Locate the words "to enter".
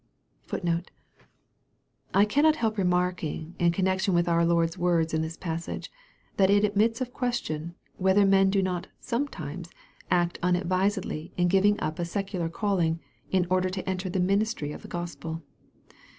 13.69-14.09